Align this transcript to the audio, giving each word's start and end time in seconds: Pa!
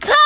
Pa! 0.00 0.19